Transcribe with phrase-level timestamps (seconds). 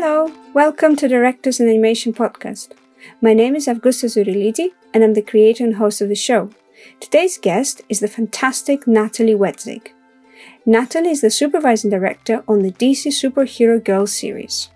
[0.00, 2.68] Hello, welcome to Directors and Animation Podcast.
[3.20, 6.50] My name is Avgusta Zurilidi, and I'm the creator and host of the show.
[7.00, 9.88] Today's guest is the fantastic Natalie Wetzig.
[10.64, 14.70] Natalie is the supervising director on the DC Superhero Girls series.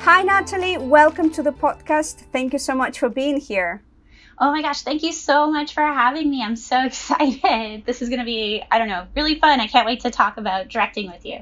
[0.00, 0.78] Hi, Natalie.
[0.78, 2.24] Welcome to the podcast.
[2.32, 3.82] Thank you so much for being here.
[4.40, 6.42] Oh my gosh, thank you so much for having me.
[6.42, 7.84] I'm so excited.
[7.84, 9.60] This is going to be, I don't know, really fun.
[9.60, 11.40] I can't wait to talk about directing with you.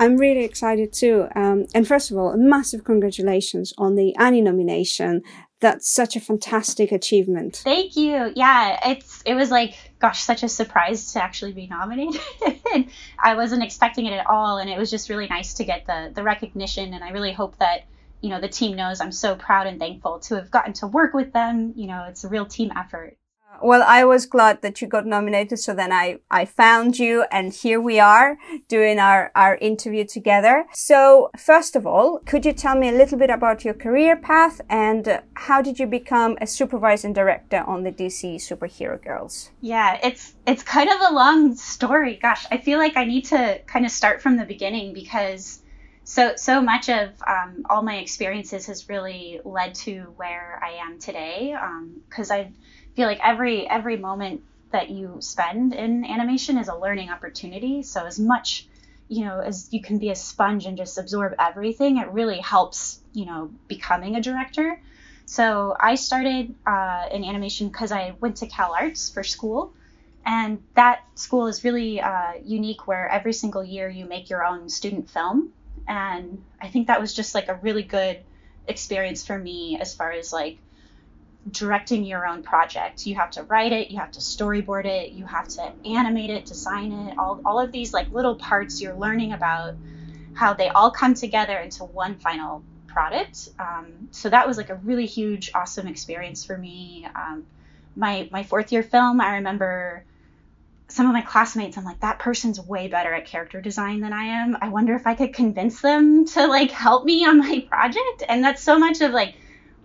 [0.00, 1.26] I'm really excited too.
[1.34, 5.22] Um, and first of all, massive congratulations on the Annie nomination.
[5.60, 7.56] That's such a fantastic achievement.
[7.56, 8.32] Thank you.
[8.36, 12.20] Yeah, it's it was like gosh, such a surprise to actually be nominated.
[13.18, 16.12] I wasn't expecting it at all, and it was just really nice to get the
[16.14, 16.94] the recognition.
[16.94, 17.86] And I really hope that
[18.20, 21.14] you know the team knows I'm so proud and thankful to have gotten to work
[21.14, 21.72] with them.
[21.76, 23.16] You know, it's a real team effort.
[23.60, 25.58] Well, I was glad that you got nominated.
[25.58, 30.66] So then I, I found you and here we are doing our, our interview together.
[30.72, 34.60] So first of all, could you tell me a little bit about your career path
[34.68, 39.50] and how did you become a supervising director on the DC Superhero Girls?
[39.60, 42.18] Yeah, it's, it's kind of a long story.
[42.20, 45.57] Gosh, I feel like I need to kind of start from the beginning because
[46.08, 50.98] so so much of um, all my experiences has really led to where I am
[50.98, 51.54] today.
[52.08, 52.50] Because um, I
[52.96, 54.40] feel like every every moment
[54.72, 57.82] that you spend in animation is a learning opportunity.
[57.82, 58.66] So as much
[59.08, 63.00] you know as you can be a sponge and just absorb everything, it really helps
[63.12, 64.80] you know becoming a director.
[65.26, 69.74] So I started uh, in animation because I went to Cal Arts for school.
[70.24, 74.68] And that school is really uh, unique where every single year you make your own
[74.68, 75.52] student film
[75.88, 78.18] and i think that was just like a really good
[78.68, 80.58] experience for me as far as like
[81.50, 83.06] directing your own project.
[83.06, 86.44] You have to write it you have to storyboard it you have to animate it
[86.44, 89.74] design it all, all of these like little parts you're learning about
[90.34, 93.48] how they all come together into one final product.
[93.58, 97.06] Um, so that was like a really huge awesome experience for me.
[97.14, 97.46] Um,
[97.96, 100.04] my my fourth year film i remember
[100.88, 104.24] some of my classmates, I'm like, that person's way better at character design than I
[104.24, 104.56] am.
[104.60, 108.24] I wonder if I could convince them to like help me on my project.
[108.26, 109.34] And that's so much of like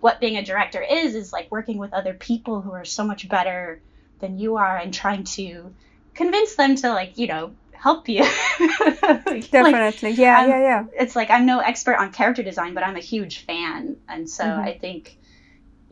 [0.00, 3.28] what being a director is, is like working with other people who are so much
[3.28, 3.80] better
[4.20, 5.74] than you are and trying to
[6.14, 8.22] convince them to like, you know, help you.
[8.58, 10.10] Definitely.
[10.10, 10.84] Like, yeah, I'm, yeah, yeah.
[10.94, 13.98] It's like I'm no expert on character design, but I'm a huge fan.
[14.08, 14.60] And so mm-hmm.
[14.60, 15.18] I think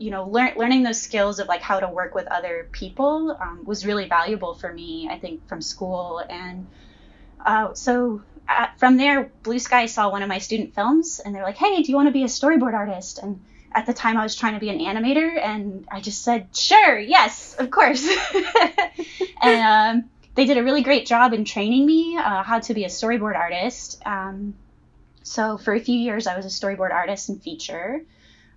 [0.03, 3.63] you know, lear- learning those skills of like how to work with other people um,
[3.63, 5.07] was really valuable for me.
[5.09, 6.67] I think from school, and
[7.45, 11.43] uh, so at, from there, Blue Sky saw one of my student films, and they're
[11.43, 14.23] like, "Hey, do you want to be a storyboard artist?" And at the time, I
[14.23, 18.05] was trying to be an animator, and I just said, "Sure, yes, of course."
[19.41, 19.61] and
[20.03, 22.89] um, they did a really great job in training me uh, how to be a
[22.89, 24.01] storyboard artist.
[24.05, 24.55] Um,
[25.23, 28.01] so for a few years, I was a storyboard artist and feature.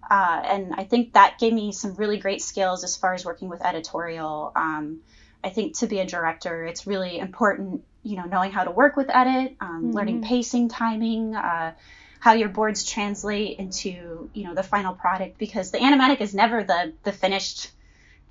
[0.09, 3.49] Uh, and I think that gave me some really great skills as far as working
[3.49, 4.53] with editorial.
[4.55, 5.01] Um,
[5.43, 8.97] I think to be a director, it's really important, you know, knowing how to work
[8.97, 9.91] with edit, um, mm-hmm.
[9.93, 11.73] learning pacing, timing, uh,
[12.21, 16.65] how your boards translate into, you know, the final product because the animatic is never
[16.65, 17.71] the the finished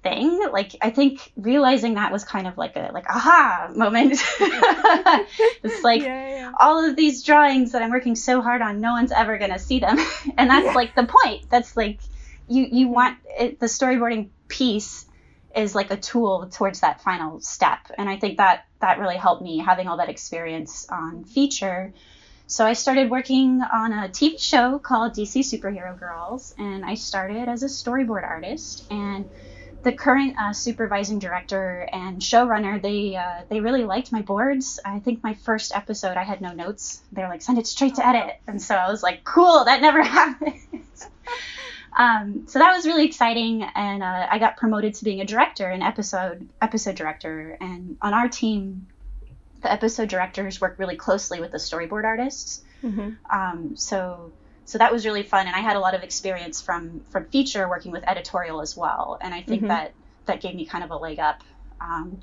[0.06, 0.48] thing.
[0.52, 4.12] Like I think realizing that was kind of like a like aha moment.
[4.40, 6.52] it's like yeah, yeah.
[6.60, 9.80] all of these drawings that I'm working so hard on, no one's ever gonna see
[9.80, 9.98] them,
[10.38, 10.74] and that's yeah.
[10.74, 11.50] like the point.
[11.50, 12.00] That's like
[12.48, 15.08] you you want it, the storyboarding piece
[15.56, 19.42] is like a tool towards that final step, and I think that that really helped
[19.42, 21.94] me having all that experience on feature.
[22.48, 27.50] So I started working on a TV show called DC Superhero Girls, and I started
[27.50, 29.28] as a storyboard artist and
[29.86, 34.80] the current uh, supervising director and showrunner, they uh, they really liked my boards.
[34.84, 37.02] I think my first episode, I had no notes.
[37.12, 40.02] They're like, send it straight to edit, and so I was like, cool, that never
[40.20, 41.08] happens.
[41.96, 45.70] um, so that was really exciting, and uh, I got promoted to being a director,
[45.70, 48.88] an episode episode director, and on our team,
[49.62, 52.64] the episode directors work really closely with the storyboard artists.
[52.84, 53.12] Mm-hmm.
[53.32, 54.32] Um, so
[54.66, 57.70] so that was really fun and i had a lot of experience from from feature
[57.70, 59.70] working with editorial as well and i think mm-hmm.
[59.70, 59.94] that
[60.26, 61.42] that gave me kind of a leg up
[61.80, 62.20] um,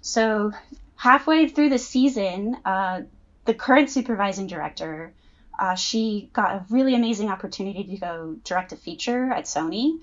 [0.00, 0.52] so
[0.96, 3.02] halfway through the season uh,
[3.44, 5.12] the current supervising director
[5.58, 9.98] uh, she got a really amazing opportunity to go direct a feature at sony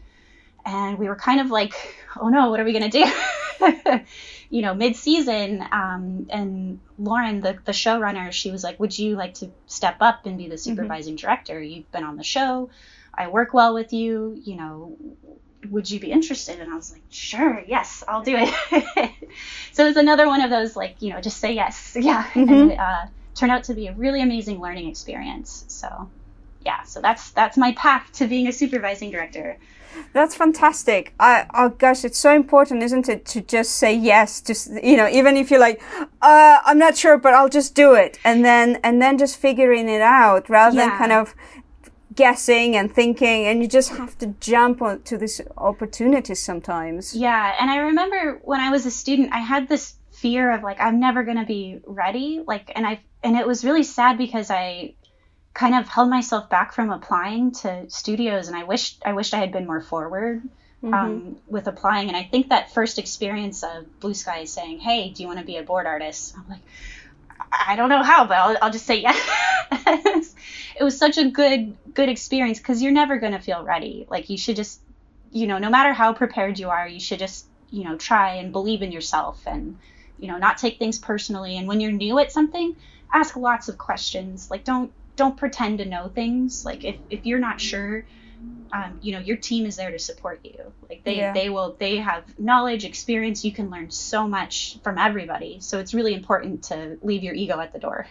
[0.65, 1.73] and we were kind of like
[2.19, 3.11] oh no what are we going to do
[4.49, 9.35] you know, mid-season, um, and Lauren, the, the showrunner, she was like, would you like
[9.35, 10.71] to step up and be the mm-hmm.
[10.71, 11.25] supervising mm-hmm.
[11.27, 11.61] director?
[11.61, 12.69] You've been on the show.
[13.13, 14.97] I work well with you, you know,
[15.69, 16.59] would you be interested?
[16.59, 18.53] And I was like, sure, yes, I'll do it.
[19.73, 21.95] so it was another one of those, like, you know, just say yes.
[21.99, 22.23] Yeah.
[22.23, 22.53] Mm-hmm.
[22.53, 23.05] And, uh,
[23.35, 25.65] turned out to be a really amazing learning experience.
[25.67, 26.09] So
[26.65, 29.57] yeah, so that's that's my path to being a supervising director.
[30.13, 31.13] That's fantastic.
[31.19, 35.07] I, oh gosh, it's so important, isn't it, to just say yes, just, you know,
[35.07, 35.81] even if you're like,
[36.21, 38.17] uh, I'm not sure, but I'll just do it.
[38.23, 40.89] And then, and then just figuring it out rather yeah.
[40.89, 41.35] than kind of
[42.15, 47.15] guessing and thinking and you just have to jump on to this opportunity sometimes.
[47.15, 47.55] Yeah.
[47.59, 50.99] And I remember when I was a student, I had this fear of like, I'm
[50.99, 52.43] never going to be ready.
[52.45, 54.95] Like, and I, and it was really sad because I
[55.59, 59.39] kind of held myself back from applying to studios, and I wished I wished I
[59.39, 60.41] had been more forward
[60.81, 60.93] mm-hmm.
[60.93, 62.07] um, with applying.
[62.07, 65.45] And I think that first experience of Blue Sky saying, "Hey, do you want to
[65.45, 66.61] be a board artist?" I'm like,
[67.51, 69.19] I don't know how, but I'll, I'll just say yes.
[70.79, 74.07] it was such a good good experience because you're never going to feel ready.
[74.09, 74.79] Like you should just,
[75.33, 78.53] you know, no matter how prepared you are, you should just, you know, try and
[78.53, 79.77] believe in yourself and,
[80.19, 81.57] you know, not take things personally.
[81.57, 82.77] And when you're new at something,
[83.13, 84.49] ask lots of questions.
[84.49, 86.65] Like don't don't pretend to know things.
[86.65, 88.05] Like if, if you're not sure,
[88.71, 90.71] um, you know, your team is there to support you.
[90.89, 91.33] Like they, yeah.
[91.33, 93.43] they will, they have knowledge, experience.
[93.43, 95.59] You can learn so much from everybody.
[95.59, 98.07] So it's really important to leave your ego at the door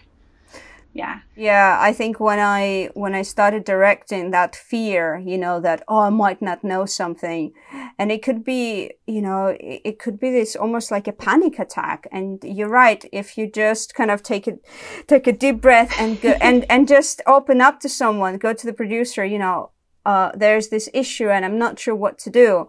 [0.93, 1.19] yeah.
[1.35, 5.99] Yeah i think when i when i started directing that fear you know that oh
[5.99, 7.53] i might not know something
[7.99, 11.59] and it could be you know it, it could be this almost like a panic
[11.59, 12.07] attack.
[12.11, 14.65] And you're right if you just kind of take it
[15.05, 18.65] take a deep breath and go and and just open up to someone go to
[18.65, 19.71] the producer you know
[20.05, 22.67] uh, there's this issue and i'm not sure what to do.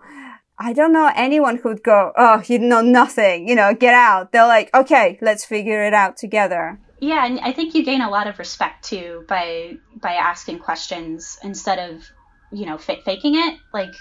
[0.62, 4.31] I don't know anyone who'd go, oh, you know nothing, you know, get out.
[4.31, 8.11] They're like, okay, let's figure it out together yeah and i think you gain a
[8.11, 12.05] lot of respect too by by asking questions instead of
[12.52, 13.93] you know f- faking it like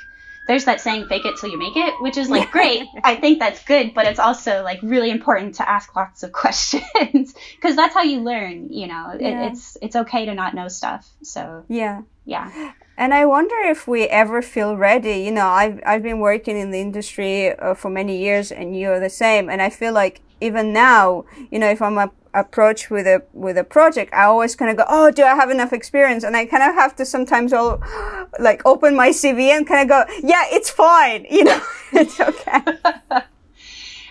[0.48, 3.40] there's that saying fake it till you make it which is like great i think
[3.40, 7.94] that's good but it's also like really important to ask lots of questions because that's
[7.94, 9.46] how you learn you know yeah.
[9.46, 13.88] it, it's it's okay to not know stuff so yeah yeah and I wonder if
[13.88, 15.24] we ever feel ready.
[15.24, 19.00] You know, I've, I've been working in the industry uh, for many years and you're
[19.00, 19.50] the same.
[19.50, 23.58] And I feel like even now, you know, if I'm a, approach with a with
[23.58, 26.46] a project, I always kind of go, "Oh, do I have enough experience?" And I
[26.46, 27.82] kind of have to sometimes all
[28.40, 31.26] like open my CV and kind of go, "Yeah, it's fine.
[31.40, 31.62] You know,
[31.94, 32.62] it's okay."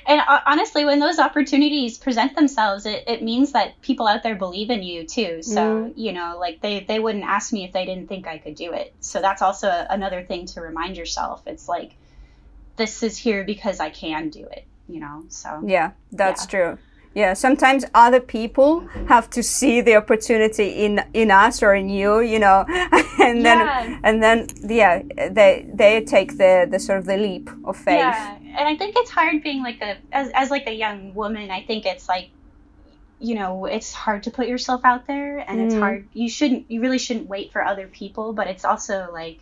[0.07, 4.35] and uh, honestly, when those opportunities present themselves, it, it means that people out there
[4.35, 5.43] believe in you too.
[5.43, 5.93] So mm.
[5.97, 8.73] you know, like they they wouldn't ask me if they didn't think I could do
[8.73, 8.95] it.
[9.01, 11.43] So that's also another thing to remind yourself.
[11.47, 11.93] It's like
[12.77, 14.65] this is here because I can do it.
[14.89, 16.51] You know, so yeah, that's yeah.
[16.51, 16.79] true
[17.15, 22.21] yeah sometimes other people have to see the opportunity in in us or in you
[22.21, 23.99] you know and then yeah.
[24.05, 28.37] and then yeah they they take the the sort of the leap of faith yeah
[28.37, 31.63] and i think it's hard being like a as, as like a young woman i
[31.63, 32.29] think it's like
[33.19, 35.65] you know it's hard to put yourself out there and mm.
[35.67, 39.41] it's hard you shouldn't you really shouldn't wait for other people but it's also like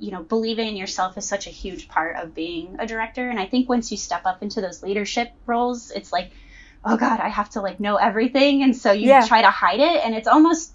[0.00, 3.28] you know believing in yourself is such a huge part of being a director.
[3.28, 6.32] And i think once you step up into those leadership roles it's like
[6.84, 8.62] oh god i have to like know everything.
[8.62, 9.26] And so you yeah.
[9.26, 10.04] try to hide it.
[10.04, 10.72] And it's almost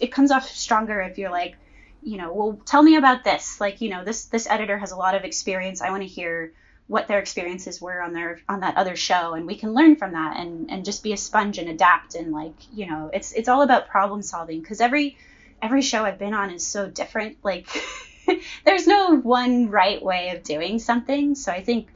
[0.00, 1.56] it comes off stronger if you're like
[2.02, 3.60] you know well tell me about this.
[3.60, 5.80] Like you know this this editor has a lot of experience.
[5.80, 6.52] I want to hear
[6.88, 9.34] what their experiences were on their on that other show.
[9.34, 12.14] And we can learn from that and and just be a sponge and adapt.
[12.14, 14.60] And like you know it's it's all about problem solving.
[14.60, 15.16] Because every
[15.62, 17.38] every show i've been on is so different.
[17.42, 17.66] Like
[18.64, 21.90] there's no one right way of doing something so i think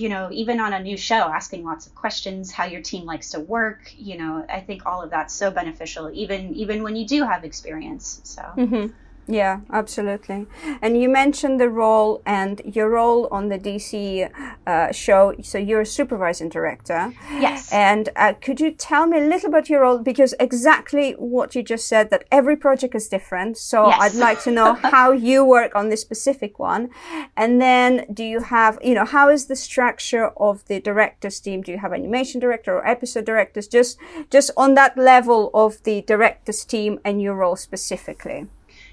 [0.00, 3.30] you know, even on a new show, asking lots of questions, how your team likes
[3.30, 7.06] to work, you know, I think all of that's so beneficial, even even when you
[7.06, 8.20] do have experience.
[8.24, 8.42] So.
[8.56, 8.86] Mm-hmm.
[9.26, 10.46] Yeah, absolutely.
[10.82, 14.28] And you mentioned the role and your role on the DC
[14.66, 15.34] uh, show.
[15.42, 17.12] So you're a supervising director.
[17.30, 17.72] Yes.
[17.72, 19.98] And uh, could you tell me a little about your role?
[19.98, 23.56] Because exactly what you just said, that every project is different.
[23.56, 23.98] So yes.
[24.00, 26.90] I'd like to know how you work on this specific one.
[27.36, 31.62] And then do you have, you know, how is the structure of the directors team?
[31.62, 33.68] Do you have animation director or episode directors?
[33.68, 33.96] Just,
[34.28, 38.48] just on that level of the directors team and your role specifically.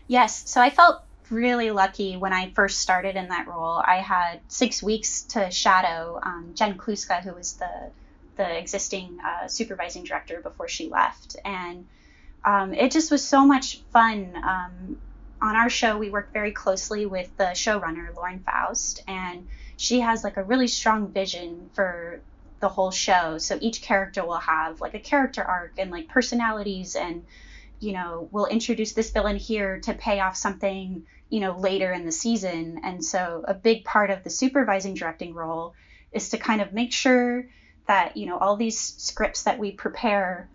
[0.07, 0.49] Yes.
[0.49, 3.81] So I felt really lucky when I first started in that role.
[3.85, 7.91] I had six weeks to shadow um, Jen Kluska, who was the
[8.37, 11.87] the existing uh, supervising director before she left, and
[12.45, 14.35] um, it just was so much fun.
[14.35, 14.97] Um,
[15.41, 20.23] on our show, we work very closely with the showrunner Lauren Faust, and she has
[20.23, 22.21] like a really strong vision for
[22.59, 23.37] the whole show.
[23.37, 27.25] So each character will have like a character arc and like personalities and
[27.79, 32.05] you know, we'll introduce this villain here to pay off something, you know, later in
[32.05, 32.81] the season.
[32.83, 35.73] And so a big part of the supervising directing role
[36.11, 37.47] is to kind of make sure
[37.87, 40.49] that, you know, all these scripts that we prepare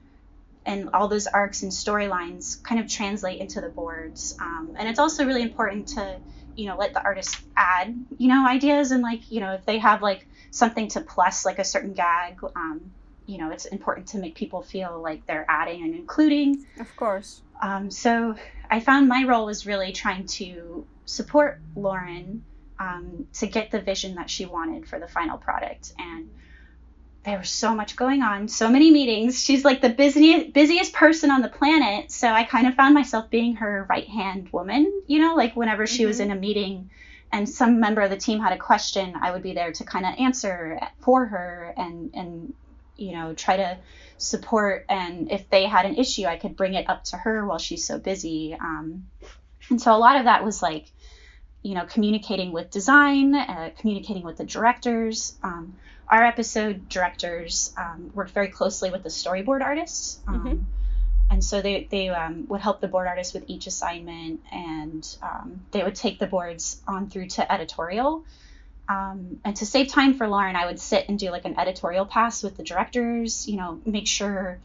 [0.65, 4.37] and all those arcs and storylines kind of translate into the boards.
[4.41, 6.19] Um, and it's also really important to,
[6.57, 9.79] you know, let the artists add, you know, ideas and like, you know, if they
[9.79, 12.93] have like something to plus like a certain gag, um,
[13.27, 16.67] you know, it's important to make people feel like they're adding and including.
[16.79, 17.43] Of course.
[17.61, 18.35] Um, so
[18.71, 22.45] I found my role was really trying to support Lauren
[22.79, 25.93] um, to get the vision that she wanted for the final product.
[25.99, 26.31] And
[27.25, 29.43] there was so much going on, so many meetings.
[29.43, 32.11] She's like the busiest busiest person on the planet.
[32.11, 35.87] So I kind of found myself being her right hand woman, you know, like whenever
[35.87, 36.09] she mm-hmm.
[36.09, 36.91] was in a meeting
[37.31, 40.05] and some member of the team had a question, I would be there to kind
[40.05, 42.55] of answer for her and and
[43.03, 43.79] you know try to
[44.23, 44.87] support.
[44.89, 47.87] And if they had an issue, I could bring it up to her while she's
[47.87, 48.57] so busy.
[48.59, 49.07] Um,
[49.69, 50.87] and so a lot of that was like,
[51.63, 55.35] you know, communicating with design, uh, communicating with the directors.
[55.43, 55.75] Um,
[56.09, 60.21] our episode directors um, worked very closely with the storyboard artists.
[60.27, 60.63] Um, mm-hmm.
[61.31, 65.63] And so they, they um, would help the board artists with each assignment, and um,
[65.71, 68.25] they would take the boards on through to editorial.
[68.89, 72.05] Um, and to save time for Lauren, I would sit and do like an editorial
[72.05, 74.59] pass with the directors, you know, make sure,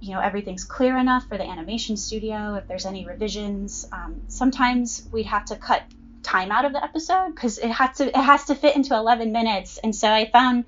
[0.00, 3.86] you know, everything's clear enough for the animation studio, if there's any revisions.
[3.92, 5.82] Um, sometimes we'd have to cut
[6.22, 9.32] time out of the episode because it has to it has to fit into 11
[9.32, 10.64] minutes and so i found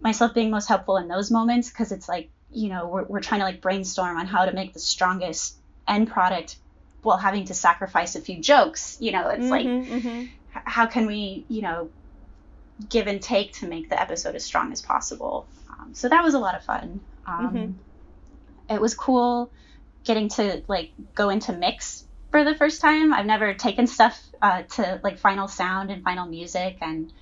[0.00, 3.40] myself being most helpful in those moments because it's like you know we're, we're trying
[3.40, 5.56] to like brainstorm on how to make the strongest
[5.88, 6.56] end product
[7.02, 10.24] while having to sacrifice a few jokes you know it's mm-hmm, like mm-hmm.
[10.52, 11.88] how can we you know
[12.88, 16.34] give and take to make the episode as strong as possible um, so that was
[16.34, 18.74] a lot of fun um, mm-hmm.
[18.74, 19.50] it was cool
[20.04, 22.04] getting to like go into mix
[22.34, 23.12] for the first time.
[23.12, 27.12] I've never taken stuff uh, to like final sound and final music, and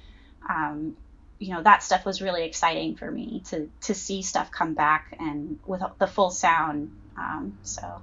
[0.48, 0.96] um,
[1.38, 5.14] you know that stuff was really exciting for me to to see stuff come back
[5.20, 6.96] and with the full sound.
[7.18, 8.00] Um, so,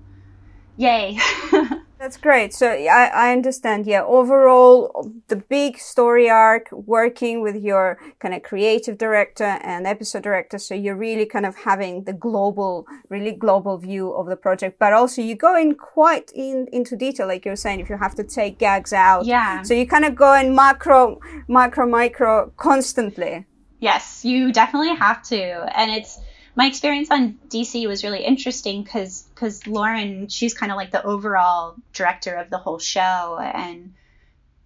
[0.79, 1.19] yay!
[1.99, 2.53] That's great.
[2.53, 3.85] So I, I understand.
[3.85, 4.03] Yeah.
[4.03, 10.57] Overall, the big story arc working with your kind of creative director and episode director.
[10.57, 14.93] So you're really kind of having the global, really global view of the project, but
[14.93, 17.27] also you go in quite in, into detail.
[17.27, 19.25] Like you were saying, if you have to take gags out.
[19.25, 19.61] Yeah.
[19.63, 21.19] So you kind of go in macro,
[21.49, 23.45] macro, micro constantly.
[23.81, 25.37] Yes, you definitely have to.
[25.77, 26.17] And it's,
[26.55, 31.03] my experience on DC was really interesting because because Lauren she's kind of like the
[31.03, 33.93] overall director of the whole show and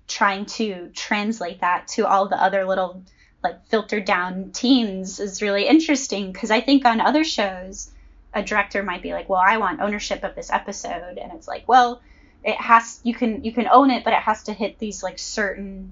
[0.08, 3.04] trying to translate that to all the other little
[3.44, 7.92] like filtered down teams is really interesting because I think on other shows
[8.34, 11.68] a director might be like, well, I want ownership of this episode, and it's like,
[11.68, 12.02] well,
[12.44, 15.20] it has you can you can own it, but it has to hit these like
[15.20, 15.92] certain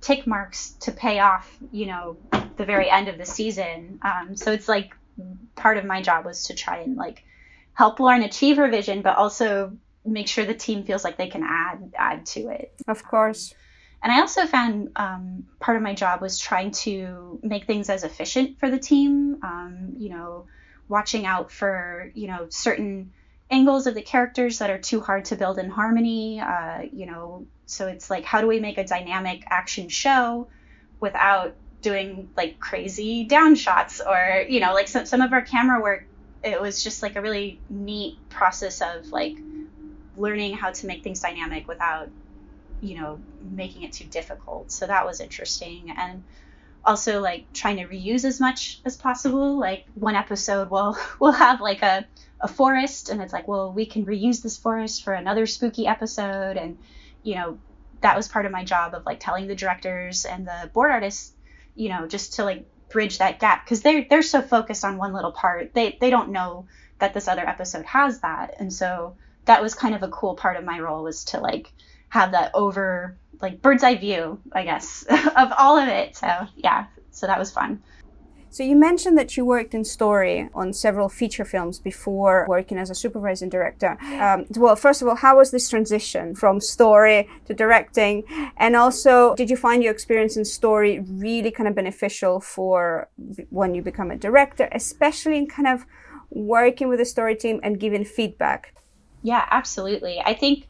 [0.00, 2.16] tick marks to pay off, you know,
[2.56, 3.98] the very end of the season.
[4.02, 4.94] Um, so it's like
[5.56, 7.24] part of my job was to try and like
[7.80, 9.72] help Lauren achieve her vision, but also
[10.04, 12.74] make sure the team feels like they can add add to it.
[12.86, 13.54] Of course.
[14.02, 18.04] And I also found um, part of my job was trying to make things as
[18.04, 19.38] efficient for the team.
[19.42, 20.44] Um, you know,
[20.88, 23.12] watching out for you know certain
[23.50, 26.38] angles of the characters that are too hard to build in harmony.
[26.38, 30.48] Uh, you know, so it's like how do we make a dynamic action show
[31.00, 35.80] without doing like crazy down shots or you know like some, some of our camera
[35.80, 36.04] work
[36.42, 39.36] it was just like a really neat process of like
[40.16, 42.08] learning how to make things dynamic without
[42.80, 44.70] you know making it too difficult.
[44.70, 45.94] So that was interesting.
[45.96, 46.22] And
[46.84, 49.58] also like trying to reuse as much as possible.
[49.58, 52.06] Like one episode we'll we'll have like a,
[52.40, 56.56] a forest and it's like well we can reuse this forest for another spooky episode.
[56.56, 56.78] And
[57.22, 57.58] you know
[58.00, 61.34] that was part of my job of like telling the directors and the board artists
[61.74, 65.12] you know, just to like bridge that gap because they're they're so focused on one
[65.12, 65.74] little part.
[65.74, 66.66] They they don't know
[66.98, 68.54] that this other episode has that.
[68.58, 69.16] And so
[69.46, 71.72] that was kind of a cool part of my role was to like
[72.08, 76.16] have that over like bird's eye view, I guess, of all of it.
[76.16, 77.82] So yeah, so that was fun.
[78.52, 82.90] So you mentioned that you worked in story on several feature films before working as
[82.90, 83.96] a supervising director.
[84.20, 88.24] Um, well, first of all, how was this transition from story to directing?
[88.56, 93.08] And also, did you find your experience in story really kind of beneficial for
[93.50, 95.86] when you become a director, especially in kind of
[96.30, 98.74] working with the story team and giving feedback?
[99.22, 100.20] Yeah, absolutely.
[100.20, 100.66] I think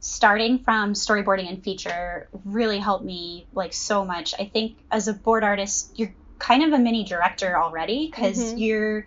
[0.00, 4.34] starting from storyboarding and feature really helped me like so much.
[4.38, 8.58] I think as a board artist, you're kind of a mini director already because mm-hmm.
[8.58, 9.06] you're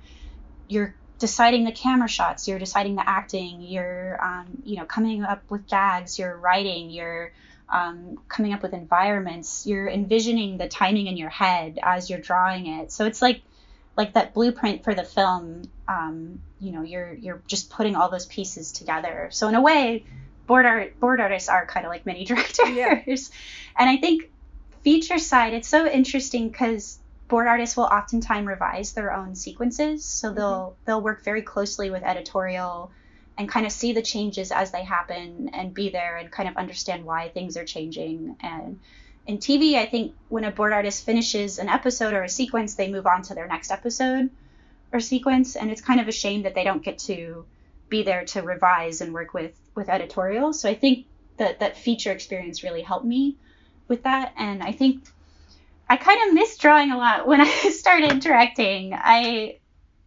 [0.70, 5.44] you're deciding the camera shots, you're deciding the acting, you're um, you know coming up
[5.50, 7.34] with gags, you're writing, you're
[7.70, 12.68] um, coming up with environments, you're envisioning the timing in your head as you're drawing
[12.68, 12.92] it.
[12.92, 13.42] So it's like
[13.96, 18.26] like that blueprint for the film um, you know you're you're just putting all those
[18.26, 20.04] pieces together so in a way
[20.48, 23.02] board art board artists are kind of like mini directors Yeah.
[23.78, 24.30] and i think
[24.84, 30.28] feature side it's so interesting because board artists will oftentimes revise their own sequences so
[30.28, 30.38] mm-hmm.
[30.38, 32.92] they'll they'll work very closely with editorial
[33.38, 36.56] and kind of see the changes as they happen and be there and kind of
[36.58, 38.80] understand why things are changing and
[39.26, 42.92] in TV, I think when a board artist finishes an episode or a sequence, they
[42.92, 44.30] move on to their next episode
[44.92, 47.46] or sequence, and it's kind of a shame that they don't get to
[47.90, 50.54] be there to revise and work with with editorial.
[50.54, 51.06] So I think
[51.38, 53.38] that that feature experience really helped me
[53.88, 55.04] with that, and I think
[55.94, 58.96] I kind of missed drawing a lot when I started directing.
[58.96, 59.60] I,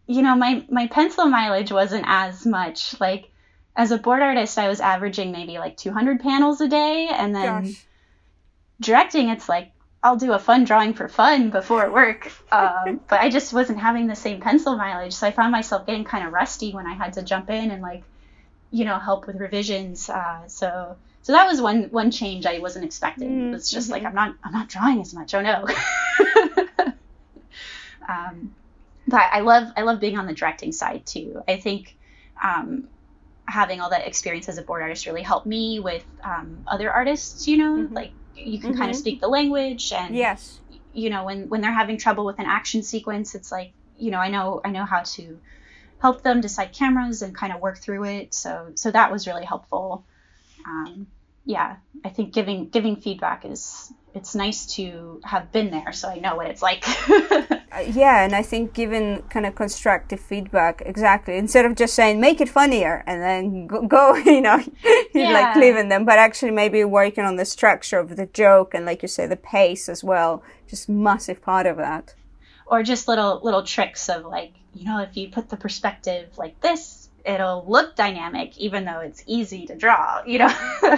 [0.05, 2.99] you know, my my pencil mileage wasn't as much.
[2.99, 3.31] Like
[3.73, 7.63] as a board artist, I was averaging maybe like 200 panels a day, and then
[7.63, 7.85] Gosh.
[8.81, 9.71] directing, it's like
[10.03, 12.31] I'll do a fun drawing for fun before work.
[12.51, 16.05] Um, but I just wasn't having the same pencil mileage, so I found myself getting
[16.05, 18.03] kind of rusty when I had to jump in and like,
[18.71, 20.09] you know, help with revisions.
[20.09, 20.95] Uh, so
[21.27, 23.51] so that was one one change I wasn't expecting.
[23.51, 24.05] Mm, It's just like mhm.
[24.05, 25.33] I'm not I'm not drawing as much.
[25.33, 25.67] Oh no.
[28.07, 28.55] um,
[29.05, 31.41] but I love I love being on the directing side too.
[31.45, 31.97] I think
[32.41, 32.87] um,
[33.45, 37.45] having all that experience as a board artist really helped me with um, other artists.
[37.45, 37.91] You know, Mhm.
[37.93, 38.93] like you can kind Mhm.
[38.93, 40.61] of speak the language, and Yes.
[40.93, 44.19] you know when when they're having trouble with an action sequence, it's like you know
[44.19, 45.41] I know I know how to
[45.99, 48.33] help them decide cameras and kind of work through it.
[48.33, 50.05] So so that was really helpful.
[50.65, 51.07] Um,
[51.47, 56.19] yeah, I think giving giving feedback is it's nice to have been there, so I
[56.19, 56.83] know what it's like.
[57.69, 62.19] Uh, yeah, and I think giving kind of constructive feedback, exactly, instead of just saying
[62.21, 64.59] make it funnier and then go, go you know,
[65.13, 65.31] Yeah.
[65.33, 69.01] like leaving them, but actually maybe working on the structure of the joke and, like
[69.01, 72.15] you say, the pace as well, just massive part of that.
[72.67, 76.59] or just little little tricks of like you know if you put the perspective like
[76.61, 76.96] this
[77.27, 80.51] it'll look dynamic even though it's easy to draw you know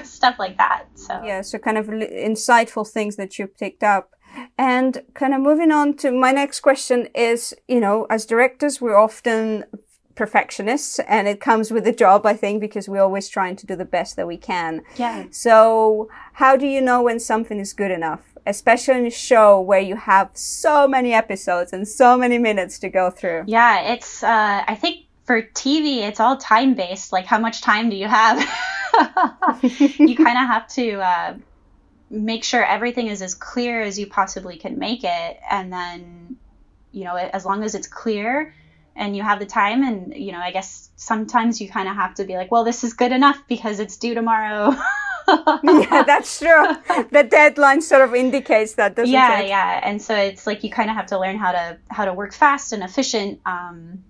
[0.04, 4.12] stuff like that so Yeah, so kind of insightful things that you picked up.
[4.58, 8.96] And kind of moving on to my next question is, you know, as directors, we're
[9.08, 9.66] often
[10.16, 13.76] perfectionists and it comes with the job, I think, because we're always trying to do
[13.76, 14.82] the best that we can.
[14.98, 18.22] yeah So, how do you know when something is good enough?
[18.46, 22.90] Especially in a show where you have so many episodes and so many minutes to
[22.90, 23.44] go through.
[23.48, 24.96] yeah it's uh i think
[25.30, 28.38] for tv it's all time based like how much time do you have?
[30.00, 31.36] You kind of have to uh,
[32.10, 35.40] make sure everything is as clear as you possibly can make it.
[35.50, 36.38] And then
[36.92, 38.56] you know as long as it's clear
[38.96, 42.16] and you have the time and you know i guess sometimes you kind of have
[42.16, 44.76] to be like well this is good enough because it's due tomorrow.
[45.64, 46.66] Yeah, that's true.
[47.12, 49.50] the deadline sort of indicates that, doesn't yeah it?
[49.50, 49.80] yeah.
[49.84, 52.34] And so it's like you kind of have to learn how to how to work
[52.34, 54.04] fast and efficient um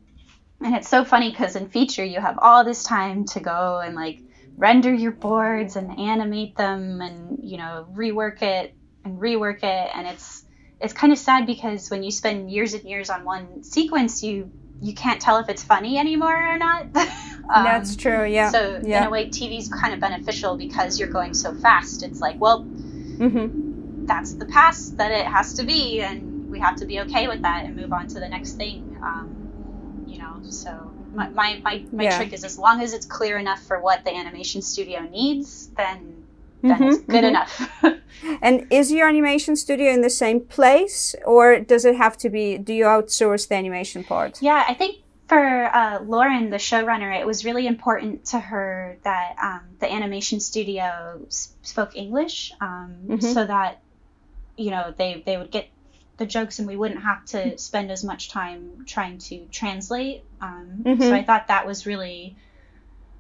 [0.62, 3.96] and it's so funny because in feature you have all this time to go and
[3.96, 4.22] like
[4.58, 10.08] render your boards and animate them and you know rework it and rework it and
[10.08, 10.44] it's
[10.82, 14.52] it's kind of sad because when you spend years and years on one sequence you
[14.82, 16.88] you can't tell if it's funny anymore or not
[17.52, 18.52] Um, That's true, yeah.
[18.52, 19.02] so yeah.
[19.02, 22.60] in a way tv's kind of beneficial because you're going so fast it's like well
[22.60, 23.48] hmm
[24.06, 27.42] that's the past that it has to be and we have to be okay with
[27.42, 29.39] that and move on to the next thing um,
[30.44, 30.72] so
[31.14, 32.18] my, my, my, my Yeah.
[32.18, 36.24] trick is as long as it's clear enough for what the animation studio needs then
[36.62, 37.30] then it's Mhm, good mhm.
[37.30, 37.70] enough
[38.42, 42.58] And is your animation studio in the same place, or does it have to be?
[42.58, 44.42] Do you outsource the animation part?
[44.42, 44.98] yeah i think
[45.28, 45.40] for
[45.76, 50.90] uh, lauren the showrunner it was really important to her that um, the animation studio
[51.64, 53.22] spoke english um, Mhm.
[53.34, 53.82] so that
[54.58, 55.70] you know they they would get
[56.20, 60.84] the jokes and we wouldn't have to spend as much time trying to translate um,
[60.86, 61.02] Mhm.
[61.02, 62.38] so i thought that was really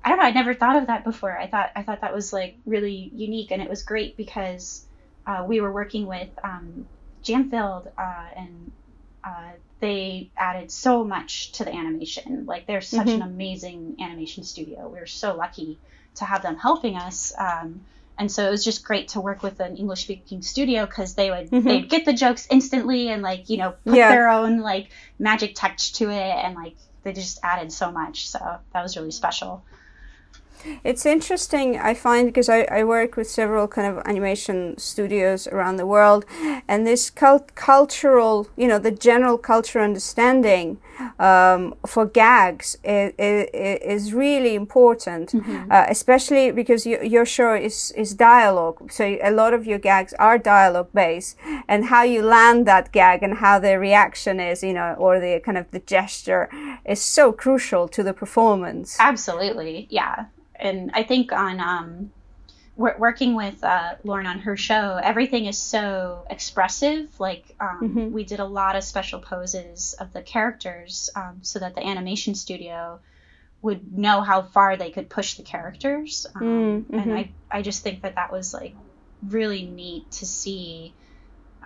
[0.03, 2.31] i don't know, I'd never thought of that before i thought i thought that was
[2.33, 4.85] like really unique and it was great because
[5.27, 6.87] uh, we were working with um,
[7.21, 8.71] Jam Filled uh, and
[9.23, 13.15] uh, they added so much to the animation like they're such Mhm.
[13.15, 15.79] an amazing animation studio we were so lucky
[16.15, 17.85] to have them helping us um,
[18.19, 21.31] and so it was just great to work with an english speaking studio because they
[21.31, 21.63] would Mhm.
[21.63, 24.09] they'd get the jokes instantly and like you know put Yeah.
[24.09, 28.39] their own like magic touch to it and like they just added so much so
[28.73, 29.63] that was really special
[30.83, 35.77] It's interesting, I find, because I, I work with several kind of animation studios around
[35.77, 36.25] the world,
[36.67, 40.79] and this cult- cultural, you know, the general cultural understanding
[41.17, 45.71] um, for gags is, is, really important, mm-hmm.
[45.71, 48.91] uh, especially because you, your show is, is dialogue.
[48.91, 53.23] So a lot of your gags are dialogue based, and how you land that gag
[53.23, 56.49] and how the reaction is, you know, or the kind of the gesture
[56.85, 58.97] is so crucial to the performance.
[58.99, 60.25] Absolutely, yeah
[60.59, 62.11] and I think on um,
[62.75, 67.19] working with uh, Lauren on her show, everything is so expressive.
[67.19, 68.11] Like um, mm-hmm.
[68.11, 72.35] we did a lot of special poses of the characters um, so that the animation
[72.35, 72.99] studio
[73.61, 76.25] would know how far they could push the characters.
[76.35, 76.99] Um, mm-hmm.
[76.99, 78.75] And I, I just think that that was like
[79.27, 80.93] really neat to see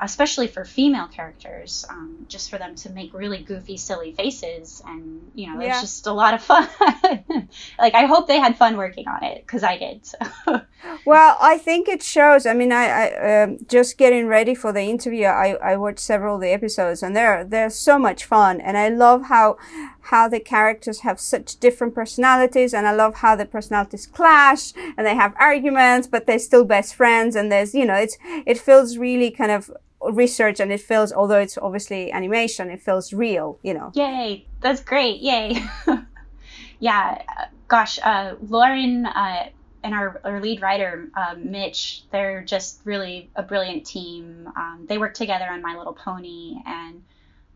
[0.01, 5.31] especially for female characters, um, just for them to make really goofy, silly faces, and
[5.35, 5.71] you know, yeah.
[5.71, 6.67] it's just a lot of fun.
[7.79, 10.05] like I hope they had fun working on it because I did.
[10.05, 10.17] So.
[11.05, 12.45] well, I think it shows.
[12.45, 15.25] I mean, I, I um, just getting ready for the interview.
[15.25, 18.89] I, I watched several of the episodes, and they're they're so much fun, and I
[18.89, 19.57] love how
[20.07, 25.07] how the characters have such different personalities and I love how the personalities clash and
[25.07, 27.35] they have arguments, but they're still best friends.
[27.35, 31.39] And there's, you know, it's, it feels really kind of research and it feels, although
[31.39, 33.91] it's obviously animation, it feels real, you know.
[33.95, 34.45] Yay.
[34.59, 35.21] That's great.
[35.21, 35.63] Yay.
[36.79, 37.21] yeah.
[37.69, 39.49] Gosh, uh, Lauren, uh,
[39.83, 44.49] and our, our lead writer, uh, Mitch, they're just really a brilliant team.
[44.55, 46.55] Um, they work together on My Little Pony.
[46.65, 47.03] And,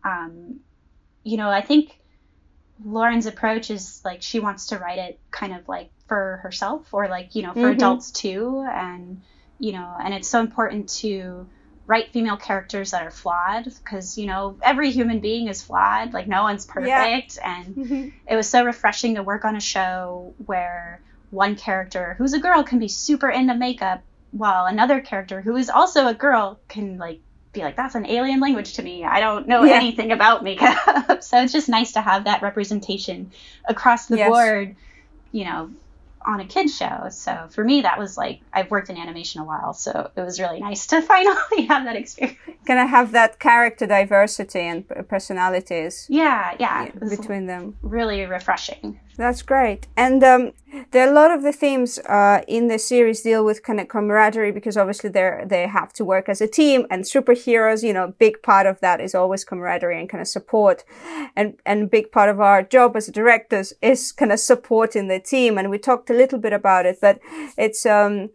[0.02, 0.60] um,
[1.24, 1.98] you know, I think
[2.84, 7.08] Lauren's approach is like she wants to write it kind of like for herself or
[7.08, 7.72] like, you know, for mm-hmm.
[7.72, 8.66] adults too.
[8.70, 9.22] And,
[9.58, 11.46] you know, and it's so important to
[11.86, 16.12] write female characters that are flawed because, you know, every human being is flawed.
[16.12, 17.36] Like, no one's perfect.
[17.36, 17.58] Yeah.
[17.58, 18.08] And mm-hmm.
[18.28, 22.62] it was so refreshing to work on a show where one character who's a girl
[22.62, 27.20] can be super into makeup while another character who is also a girl can like
[27.58, 29.04] be like, that's an alien language to me.
[29.04, 29.74] I don't know yeah.
[29.74, 30.76] anything about makeup.
[31.22, 33.32] so it's just nice to have that representation
[33.64, 34.28] across the yes.
[34.28, 34.76] board,
[35.32, 35.70] you know,
[36.28, 37.08] on a kids show.
[37.10, 40.38] So for me, that was like I've worked in animation a while, so it was
[40.38, 42.38] really nice to finally have that experience.
[42.66, 46.06] Can I have that character diversity and personalities?
[46.08, 47.76] Yeah, yeah, between them.
[47.82, 49.00] Really refreshing.
[49.18, 49.88] That's great.
[49.96, 50.52] And um,
[50.92, 53.88] there are a lot of the themes uh, in the series deal with kind of
[53.88, 57.82] camaraderie because obviously they they have to work as a team and superheroes.
[57.82, 60.84] You know, big part of that is always camaraderie and kind of support,
[61.34, 65.58] and and big part of our job as directors is kind of supporting the team.
[65.58, 67.20] And we talked a little bit about it, but
[67.56, 68.30] it's um,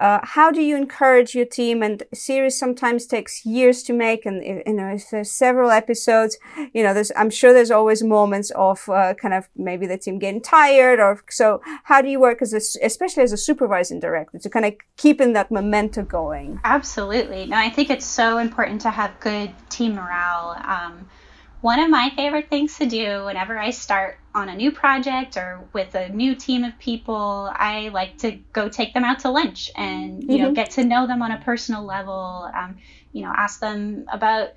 [0.00, 1.82] uh, how do you encourage your team?
[1.82, 6.38] And series sometimes takes years to make, and you know, if there's several episodes,
[6.74, 10.18] you know, there's I'm sure there's always moments of uh, kind of maybe the team
[10.18, 14.38] getting tired or so how do you work as a, especially as a supervising director
[14.38, 18.90] to kind of keeping that momentum going absolutely no i think it's so important to
[18.90, 21.08] have good team morale um,
[21.62, 25.64] one of my favorite things to do whenever I start on a new project or
[25.72, 29.70] with a new team of people, I like to go take them out to lunch
[29.76, 30.42] and you mm-hmm.
[30.42, 32.50] know get to know them on a personal level.
[32.52, 32.78] Um,
[33.12, 34.50] you know, ask them about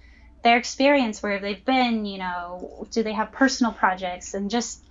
[0.43, 2.05] their experience, where they've been.
[2.05, 4.83] You know, do they have personal projects, and just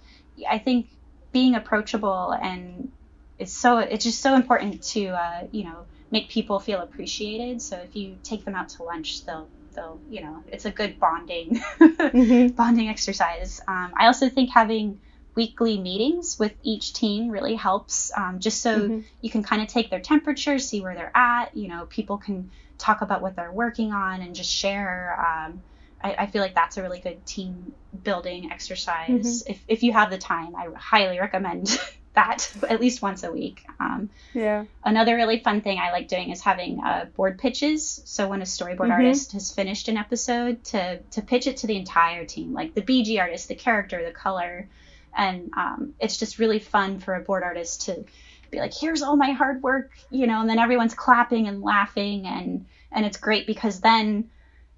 [0.48, 0.87] I think
[1.33, 2.92] being approachable and
[3.40, 7.61] it's so it's just so important to uh, you know make people feel appreciated.
[7.61, 10.98] So if you take them out to lunch, they'll they'll you know it's a good
[10.98, 12.48] bonding mm-hmm.
[12.54, 13.60] bonding exercise.
[13.66, 15.00] Um, I also think having
[15.34, 19.00] weekly meetings with each team really helps um, just so mm-hmm.
[19.20, 22.50] you can kind of take their temperature see where they're at you know people can
[22.78, 25.60] talk about what they're working on and just share um,
[26.04, 29.08] I, I, feel like that's a really good team building exercise.
[29.08, 29.52] Mm-hmm.
[29.52, 31.80] If, if you have the time, I highly recommend
[32.14, 33.64] that at least once a week.
[33.79, 34.64] Um, yeah.
[34.85, 38.03] Another really fun thing I like doing is having uh, board pitches.
[38.05, 38.92] So when a storyboard mm-hmm.
[38.92, 42.83] artist has finished an episode, to to pitch it to the entire team, like the
[42.83, 44.68] BG artist, the character, the color,
[45.16, 48.05] and um, it's just really fun for a board artist to
[48.50, 52.27] be like, here's all my hard work, you know, and then everyone's clapping and laughing,
[52.27, 54.31] and and it's great because then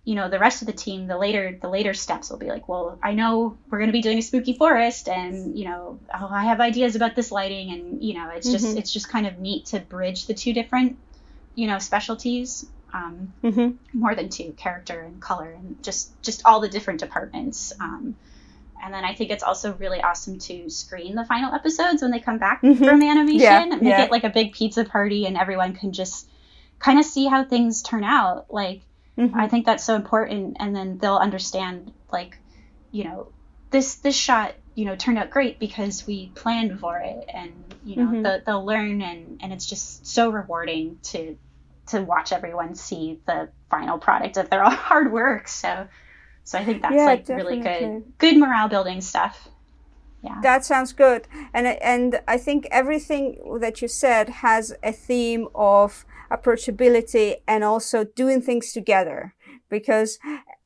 [0.06, 2.68] you know the rest of the team the later the later steps will be like
[2.68, 6.28] well i know we're going to be doing a spooky forest and you know oh,
[6.30, 8.78] i have ideas about this lighting and you know it's just mm-hmm.
[8.78, 10.96] it's just kind of neat to bridge the two different
[11.54, 12.64] you know specialties
[12.94, 13.98] um, mm-hmm.
[13.98, 18.14] more than two character and color and just just all the different departments um,
[18.82, 22.20] and then I think it's also really awesome to screen the final episodes when they
[22.20, 22.84] come back mm-hmm.
[22.84, 23.40] from animation.
[23.40, 24.04] Yeah, make yeah.
[24.04, 26.28] it like a big pizza party and everyone can just
[26.78, 28.46] kind of see how things turn out.
[28.52, 28.82] Like
[29.18, 29.38] Mm-hmm.
[29.38, 30.56] I think that's so important.
[30.60, 32.38] And then they'll understand, like,
[32.90, 33.28] you know,
[33.70, 37.52] this this shot you know turned out great because we planned for it and
[37.84, 38.22] you know mm-hmm.
[38.22, 41.36] the, they'll learn and and it's just so rewarding to
[41.88, 45.88] to watch everyone see the final product of their hard work so
[46.44, 47.58] so i think that's yeah, like definitely.
[47.58, 49.48] really good good morale building stuff
[50.22, 50.40] yeah.
[50.42, 51.28] That sounds good.
[51.54, 58.04] And and I think everything that you said has a theme of approachability and also
[58.04, 59.34] doing things together.
[59.68, 60.18] Because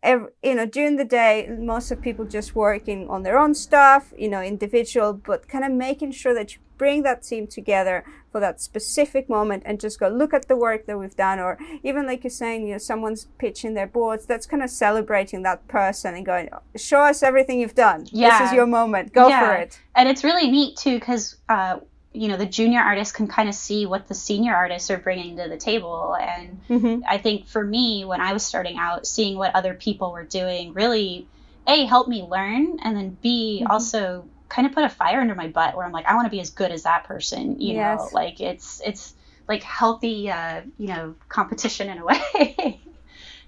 [0.02, 4.14] every, you know during the day most of people just working on their own stuff
[4.16, 8.40] you know individual but kind of making sure that you bring that team together for
[8.40, 11.38] that specific moment and just go look at the work that we've done.
[11.38, 15.42] Or even like you're saying you know someone's pitching their boards that's kind of celebrating
[15.42, 18.06] that person and going show us everything you've done.
[18.10, 18.38] Yeah.
[18.38, 19.12] this is your moment.
[19.12, 19.40] Go yeah.
[19.40, 19.78] for it.
[19.94, 21.80] And it's really neat too because uh,
[22.12, 25.36] you know the junior artists can kind of see what the senior artists are bringing
[25.36, 27.02] to the table and mm-hmm.
[27.08, 30.72] i think for me when i was starting out seeing what other people were doing
[30.72, 31.26] really
[31.68, 33.70] a helped me learn and then b mm-hmm.
[33.70, 36.30] also kind of put a fire under my butt where i'm like i want to
[36.30, 37.98] be as good as that person you yes.
[37.98, 39.14] know like it's it's
[39.46, 42.80] like healthy uh, you know competition in a way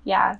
[0.05, 0.37] yeah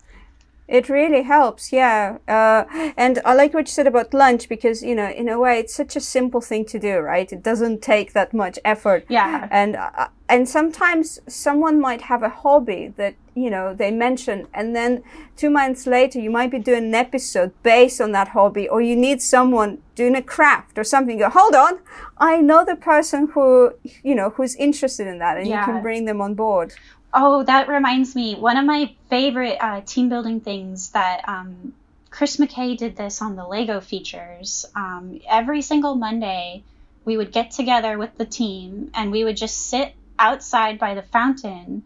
[0.73, 2.17] it really helps, yeah.
[2.27, 2.65] Uh,
[2.97, 5.75] and I like what you said about lunch because, you know, in a way, it's
[5.75, 7.31] such a simple thing to do, right?
[7.31, 9.05] It doesn't take that much effort.
[9.11, 9.49] Yeah.
[9.51, 14.75] And uh, and sometimes someone might have a hobby that you know they mention, and
[14.75, 15.03] then
[15.37, 18.97] two months later, you might be doing an episode based on that hobby, or you
[18.97, 21.19] need someone doing a craft or something.
[21.19, 21.81] You go, hold on,
[22.17, 25.61] I know the person who you know who's interested in that, and yeah.
[25.61, 26.73] you can bring them on board.
[27.15, 28.35] Oh, that reminds me.
[28.35, 31.75] One of my favorite uh, team building things that um,
[32.11, 34.65] Chris McKay did this on the Lego features.
[34.75, 36.63] Um, every single Monday,
[37.05, 41.03] we would get together with the team and we would just sit outside by the
[41.03, 41.83] fountain,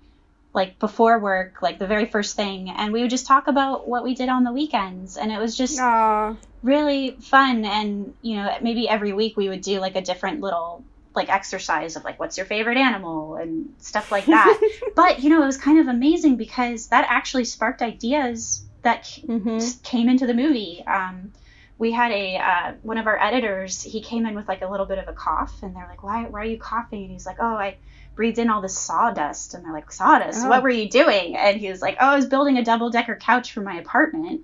[0.52, 4.04] like before work, like the very first thing, and we would just talk about what
[4.04, 5.16] we did on the weekends.
[5.16, 6.36] And it was just Aww.
[6.62, 7.64] really fun.
[7.64, 10.84] And, you know, maybe every week we would do like a different little
[11.16, 14.61] like exercise of like what's your favorite animal and stuff like that.
[14.94, 19.59] but you know, it was kind of amazing because that actually sparked ideas that mm-hmm.
[19.83, 20.85] came into the movie.
[20.87, 21.33] Um,
[21.79, 23.83] we had a uh, one of our editors.
[23.83, 26.24] He came in with like a little bit of a cough, and they're like, "Why?
[26.24, 27.76] Why are you coughing?" And he's like, "Oh, I."
[28.14, 30.48] breathed in all this sawdust and they're like sawdust oh.
[30.48, 33.14] what were you doing and he was like oh i was building a double decker
[33.14, 34.40] couch for my apartment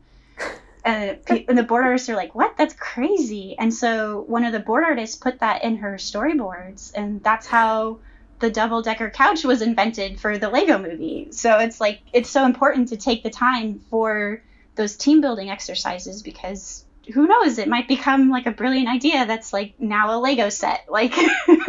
[0.85, 2.57] Uh, and, and the board artists are like, "What?
[2.57, 7.23] That's crazy!" And so one of the board artists put that in her storyboards, and
[7.23, 7.99] that's how
[8.41, 11.29] the double decker couch was invented for the Lego movie.
[11.31, 14.43] So it's like it's so important to take the time for
[14.75, 17.59] those team building exercises because who knows?
[17.59, 21.15] It might become like a brilliant idea that's like now a lego set like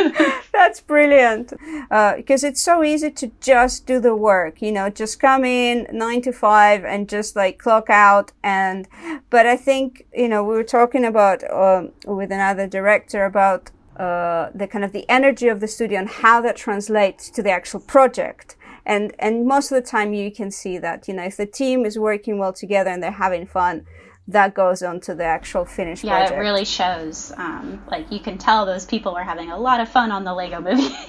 [0.51, 1.53] that's brilliant.
[1.89, 5.87] Because uh, it's so easy to just do the work you know just come in
[5.91, 8.87] nine to five and just like clock out and
[9.29, 14.49] but i think you know we were talking about um, with another director about uh,
[14.55, 17.79] the kind of the energy of the studio and how that translates to the actual
[17.79, 18.55] project.
[18.85, 21.85] And and most of the time you can see that you know if the team
[21.85, 23.85] is working well together and they're having fun
[24.27, 26.37] that goes on to the actual finished yeah, project.
[26.37, 27.33] it really shows.
[27.35, 30.33] Um, like you can tell those people are having a lot of fun on the
[30.33, 30.81] Lego movie.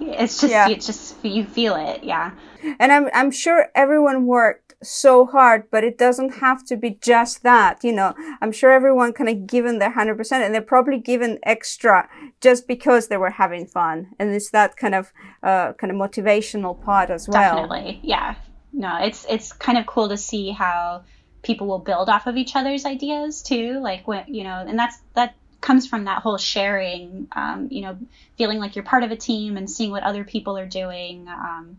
[0.00, 0.68] it's just yeah.
[0.68, 2.32] it's just you feel it, yeah.
[2.80, 7.44] And I'm I'm sure everyone worked so hard, but it doesn't have to be just
[7.44, 7.84] that.
[7.84, 11.38] You know, I'm sure everyone kind of given their hundred percent, and they're probably given
[11.44, 12.08] extra
[12.40, 15.12] just because they were having fun, and it's that kind of
[15.44, 17.62] uh, kind of motivational part as well.
[17.62, 18.34] Definitely, yeah.
[18.72, 21.04] No, it's it's kind of cool to see how
[21.46, 24.98] people will build off of each other's ideas too like when you know and that's
[25.14, 27.96] that comes from that whole sharing um, you know
[28.36, 31.76] feeling like you're part of a team and seeing what other people are doing um,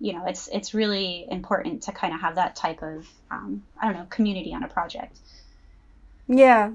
[0.00, 3.86] you know it's it's really important to kind of have that type of um, i
[3.86, 5.16] don't know community on a project.
[6.28, 6.72] Yeah.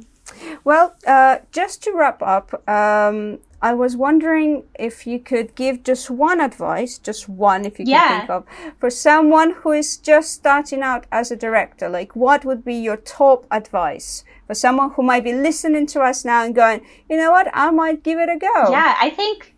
[0.64, 6.10] Well uh, just to wrap up um, I was wondering if you could give just
[6.10, 8.08] one advice, just one if you yeah.
[8.08, 8.46] can think of,
[8.80, 11.88] for someone who is just starting out as a director.
[11.88, 16.26] Like, what would be your top advice for someone who might be listening to us
[16.26, 18.72] now and going, you know what, I might give it a go?
[18.72, 19.54] Yeah, I think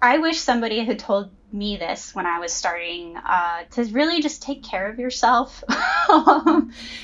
[0.00, 4.42] I wish somebody had told me this when I was starting uh, to really just
[4.42, 5.62] take care of yourself.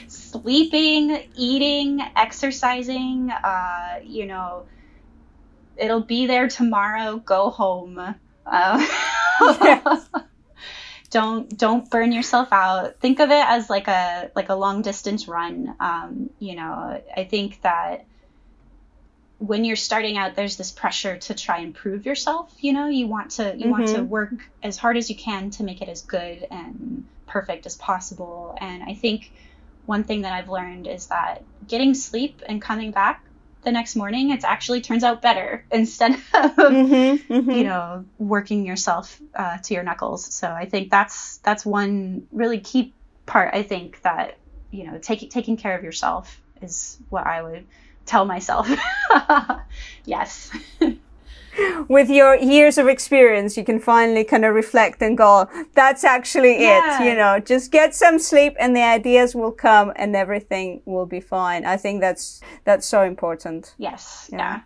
[0.08, 4.64] Sleeping, eating, exercising, uh, you know
[5.80, 7.16] it'll be there tomorrow.
[7.16, 8.14] Go home.
[8.46, 8.86] Uh,
[11.10, 13.00] don't don't burn yourself out.
[13.00, 15.74] Think of it as like a like a long distance run.
[15.80, 18.04] Um, you know, I think that
[19.38, 22.54] when you're starting out, there's this pressure to try and prove yourself.
[22.60, 23.70] You know, you want to you mm-hmm.
[23.70, 24.08] want to mm-hmm.
[24.08, 28.56] work as hard as you can to make it as good and perfect as possible.
[28.60, 29.32] And I think
[29.86, 33.24] one thing that I've learned is that getting sleep and coming back
[33.62, 37.50] the next morning, it actually turns out better instead of mm-hmm, mm-hmm.
[37.50, 40.24] you know working yourself uh, to your knuckles.
[40.32, 42.92] So I think that's that's one really key
[43.26, 43.54] part.
[43.54, 44.38] I think that
[44.70, 47.66] you know taking taking care of yourself is what I would
[48.06, 48.68] tell myself.
[50.04, 50.50] yes.
[51.88, 56.60] with your years of experience, you can finally kind of reflect and go, that's actually
[56.60, 57.02] yeah.
[57.02, 57.08] it.
[57.08, 61.20] You know, just get some sleep and the ideas will come and everything will be
[61.20, 61.64] fine.
[61.64, 63.74] I think that's, that's so important.
[63.78, 64.28] Yes.
[64.32, 64.38] yeah.
[64.38, 64.60] yeah.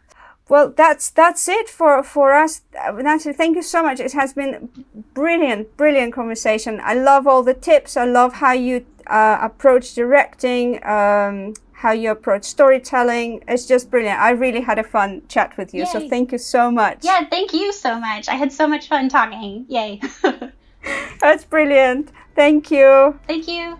[0.46, 3.32] Well, that's that's it for for us, Natalie.
[3.32, 3.98] Thank you so much.
[3.98, 4.68] It has been
[5.14, 6.82] brilliant, brilliant conversation.
[6.84, 7.96] I love all the tips.
[7.96, 10.84] I love how you uh, approach directing.
[10.84, 11.54] Um,
[11.84, 13.44] how you approach storytelling.
[13.46, 14.18] It's just brilliant.
[14.18, 15.80] I really had a fun chat with you.
[15.80, 15.92] Yay.
[15.92, 17.00] So thank you so much.
[17.02, 18.26] Yeah, thank you so much.
[18.26, 19.66] I had so much fun talking.
[19.68, 20.00] Yay.
[21.20, 22.10] That's brilliant.
[22.34, 23.20] Thank you.
[23.26, 23.78] Thank you.